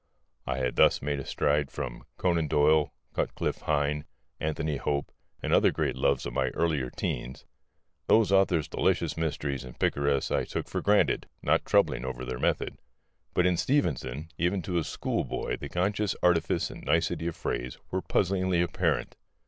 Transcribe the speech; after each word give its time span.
I 0.47 0.57
had 0.57 0.77
thus 0.77 0.99
made 0.99 1.19
a 1.19 1.25
stride 1.27 1.69
from 1.69 2.05
Conan 2.17 2.47
Doyle, 2.47 2.91
Cutcliffe 3.13 3.61
Hyne, 3.67 4.05
Anthony 4.39 4.77
Hope, 4.77 5.11
and 5.43 5.53
other 5.53 5.69
great 5.71 5.95
loves 5.95 6.25
of 6.25 6.33
my 6.33 6.47
earliest 6.55 6.97
teens; 6.97 7.45
those 8.07 8.31
authors' 8.31 8.67
delicious 8.67 9.15
mysteries 9.15 9.63
and 9.63 9.77
picaresques 9.77 10.31
I 10.35 10.45
took 10.45 10.67
for 10.67 10.81
granted, 10.81 11.27
not 11.43 11.65
troubling 11.67 12.03
over 12.03 12.25
their 12.25 12.39
method; 12.39 12.79
but 13.35 13.45
in 13.45 13.57
Stevenson, 13.57 14.29
even 14.39 14.63
to 14.63 14.79
a 14.79 14.83
schoolboy 14.83 15.57
the 15.57 15.69
conscious 15.69 16.15
artifice 16.23 16.71
and 16.71 16.83
nicety 16.83 17.27
of 17.27 17.35
phrase 17.35 17.77
were 17.91 18.01
puzzingly 18.01 18.59
apparent. 18.63 19.15